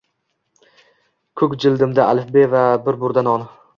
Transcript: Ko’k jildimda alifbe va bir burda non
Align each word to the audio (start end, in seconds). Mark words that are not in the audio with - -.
Ko’k 1.41 1.53
jildimda 1.65 2.07
alifbe 2.15 2.47
va 2.55 2.65
bir 2.89 2.99
burda 3.05 3.29
non 3.29 3.45